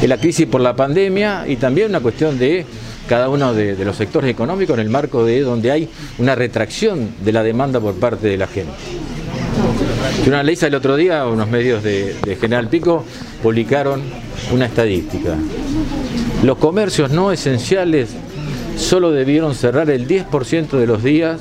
es 0.00 0.08
la 0.08 0.16
crisis 0.16 0.46
por 0.46 0.60
la 0.60 0.74
pandemia 0.74 1.44
y 1.46 1.56
también 1.56 1.90
una 1.90 2.00
cuestión 2.00 2.38
de 2.38 2.64
cada 3.08 3.28
uno 3.28 3.54
de, 3.54 3.84
los 3.84 3.96
sectores 3.96 4.30
económicos 4.30 4.74
en 4.74 4.80
el 4.84 4.90
marco 4.90 5.24
de 5.24 5.40
donde 5.40 5.72
hay 5.72 5.88
una 6.18 6.34
retracción 6.34 7.10
de 7.24 7.32
la 7.32 7.42
demanda 7.42 7.80
por 7.80 7.94
parte 7.94 8.28
de 8.28 8.36
la 8.36 8.46
gente. 8.46 8.72
Yo 10.22 10.28
una 10.28 10.42
ley 10.42 10.56
el 10.60 10.74
otro 10.74 10.94
día, 10.94 11.26
unos 11.26 11.48
medios 11.48 11.82
de, 11.82 12.14
General 12.40 12.68
Pico 12.68 13.04
publicaron 13.42 14.02
una 14.52 14.66
estadística. 14.66 15.34
Los 16.44 16.58
comercios 16.58 17.10
no 17.10 17.32
esenciales 17.32 18.10
solo 18.76 19.10
debieron 19.10 19.54
cerrar 19.54 19.90
el 19.90 20.06
10% 20.06 20.70
de 20.70 20.86
los 20.86 21.02
días 21.02 21.40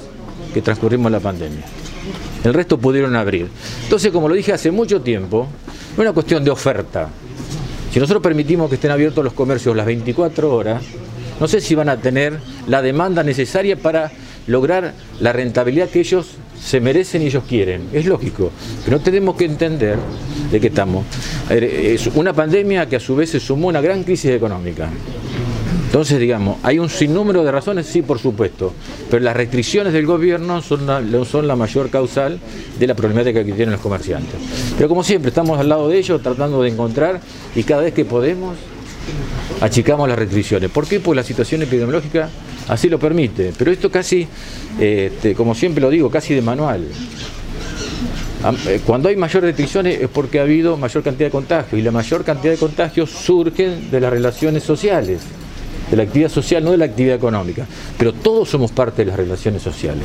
que 0.53 0.62
transcurrimos 0.62 1.12
la 1.12 1.19
pandemia. 1.19 1.65
El 2.43 2.53
resto 2.53 2.79
pudieron 2.79 3.15
abrir. 3.15 3.47
Entonces, 3.83 4.12
como 4.12 4.29
lo 4.29 4.36
dije 4.36 4.53
hace 4.53 4.71
mucho 4.71 5.01
tiempo, 5.01 5.47
es 5.93 6.00
una 6.00 6.13
cuestión 6.13 6.43
de 6.43 6.50
oferta. 6.50 7.09
Si 7.91 8.00
nosotros 8.00 8.24
permitimos 8.24 8.69
que 8.69 8.75
estén 8.75 8.91
abiertos 8.91 9.24
los 9.24 9.33
comercios 9.33 9.75
las 9.75 9.86
24 9.86 10.53
horas, 10.53 10.81
no 11.39 11.48
sé 11.48 11.62
si 11.62 11.75
van 11.75 11.89
a 11.89 11.98
tener 11.98 12.39
la 12.67 12.82
demanda 12.82 13.24
necesaria 13.24 13.75
para 13.75 14.12
lograr 14.48 14.94
la 15.20 15.34
rentabilidad 15.34 15.89
que 15.89 16.00
ellos 16.00 16.27
se 16.62 16.79
merecen 16.82 17.22
y 17.22 17.27
ellos 17.27 17.44
quieren, 17.48 17.89
es 17.94 18.06
lógico, 18.06 18.51
pero 18.84 19.00
tenemos 19.00 19.36
que 19.36 19.46
entender 19.46 19.98
de 20.51 20.60
qué 20.60 20.67
estamos. 20.67 21.06
Es 21.50 22.08
una 22.08 22.34
pandemia 22.34 22.88
que 22.88 22.96
a 22.96 23.00
su 23.00 23.15
vez 23.15 23.29
se 23.29 23.39
sumó 23.39 23.67
a 23.67 23.70
una 23.70 23.82
gran 23.82 24.03
crisis 24.03 24.32
económica. 24.32 24.89
Entonces, 25.86 26.20
digamos, 26.20 26.58
hay 26.63 26.79
un 26.79 26.89
sinnúmero 26.89 27.46
de 27.46 27.51
razones, 27.51 27.86
sí, 27.86 28.01
por 28.01 28.20
supuesto, 28.20 28.74
pero 29.10 29.24
las 29.24 29.38
restricciones 29.38 29.94
del 29.94 30.06
gobierno 30.06 30.62
son 30.62 30.86
la, 30.86 31.01
son 31.24 31.48
la 31.48 31.56
mayor 31.56 31.89
causal 31.89 32.39
de 32.77 32.88
la 32.88 32.94
problemática 32.94 33.44
que 33.44 33.53
tienen 33.53 33.72
los 33.72 33.82
comerciantes. 33.82 34.36
Pero 34.75 34.89
como 34.89 35.01
siempre, 35.03 35.29
estamos 35.29 35.58
al 35.58 35.70
lado 35.70 35.88
de 35.88 35.98
ellos 35.98 36.22
tratando 36.22 36.62
de 36.62 36.70
encontrar 36.70 37.22
y 37.56 37.63
cada 37.63 37.84
vez 37.84 37.94
que 37.94 38.03
podemos 38.03 38.58
achicamos 39.61 40.07
las 40.07 40.17
restricciones. 40.17 40.69
¿Por 40.69 40.87
qué? 40.87 40.99
Porque 40.99 41.17
la 41.17 41.23
situación 41.23 41.61
epidemiológica 41.61 42.29
así 42.67 42.89
lo 42.89 42.99
permite. 42.99 43.53
Pero 43.57 43.71
esto 43.71 43.91
casi, 43.91 44.27
este, 44.79 45.33
como 45.33 45.55
siempre 45.55 45.81
lo 45.81 45.89
digo, 45.89 46.09
casi 46.09 46.33
de 46.33 46.41
manual. 46.41 46.85
Eh, 48.67 48.81
cuando 48.85 49.09
hay 49.09 49.15
mayor 49.15 49.43
restricciones 49.43 49.99
es 49.99 50.09
porque 50.09 50.39
ha 50.39 50.43
habido 50.43 50.77
mayor 50.77 51.03
cantidad 51.03 51.27
de 51.27 51.31
contagios 51.31 51.79
y 51.79 51.83
la 51.83 51.91
mayor 51.91 52.23
cantidad 52.23 52.53
de 52.53 52.59
contagios 52.59 53.09
surgen 53.09 53.89
de 53.89 53.99
las 53.99 54.11
relaciones 54.11 54.63
sociales 54.63 55.21
de 55.89 55.98
la 55.98 56.03
actividad 56.03 56.29
social, 56.29 56.63
no 56.63 56.72
de 56.72 56.77
la 56.77 56.86
actividad 56.86 57.15
económica. 57.15 57.65
Pero 57.98 58.13
todos 58.13 58.50
somos 58.50 58.72
parte 58.72 59.03
de 59.03 59.12
las 59.12 59.17
relaciones 59.17 59.62
sociales. 59.62 60.03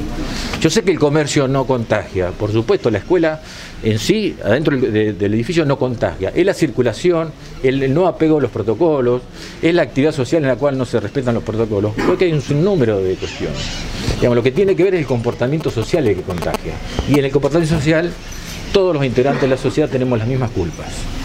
Yo 0.60 0.70
sé 0.70 0.82
que 0.82 0.92
el 0.92 0.98
comercio 0.98 1.48
no 1.48 1.66
contagia, 1.66 2.30
por 2.30 2.52
supuesto, 2.52 2.90
la 2.90 2.98
escuela 2.98 3.40
en 3.82 3.98
sí, 3.98 4.36
adentro 4.44 4.76
del 4.76 5.34
edificio, 5.34 5.64
no 5.64 5.76
contagia. 5.76 6.32
Es 6.34 6.46
la 6.46 6.54
circulación, 6.54 7.32
el, 7.62 7.92
no 7.92 8.06
apego 8.06 8.38
a 8.38 8.40
los 8.40 8.50
protocolos, 8.50 9.22
es 9.60 9.74
la 9.74 9.82
actividad 9.82 10.12
social 10.12 10.42
en 10.42 10.48
la 10.48 10.56
cual 10.56 10.78
no 10.78 10.84
se 10.84 11.00
respetan 11.00 11.34
los 11.34 11.42
protocolos. 11.42 11.92
Creo 11.94 12.16
que 12.16 12.26
hay 12.26 12.32
un 12.32 12.42
sinnúmero 12.42 12.98
de 13.00 13.14
cuestiones. 13.14 13.60
Lo 14.22 14.42
que 14.42 14.52
tiene 14.52 14.76
que 14.76 14.84
ver 14.84 14.94
es 14.94 15.00
el 15.00 15.06
comportamiento 15.06 15.70
social 15.70 16.06
el 16.06 16.14
que 16.14 16.22
contagia. 16.22 16.74
Y 17.08 17.18
en 17.18 17.24
el 17.24 17.32
comportamiento 17.32 17.74
social, 17.74 18.12
todos 18.72 18.94
los 18.94 19.04
integrantes 19.04 19.42
de 19.42 19.48
la 19.48 19.56
sociedad 19.56 19.88
tenemos 19.88 20.18
las 20.18 20.28
mismas 20.28 20.50
culpas. 20.50 21.21